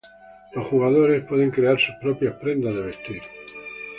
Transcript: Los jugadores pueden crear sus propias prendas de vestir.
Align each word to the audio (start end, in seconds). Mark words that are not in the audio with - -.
Los 0.55 0.65
jugadores 0.65 1.23
pueden 1.25 1.51
crear 1.51 1.79
sus 1.79 1.93
propias 2.01 2.33
prendas 2.33 2.73
de 2.73 2.81
vestir. 2.81 3.21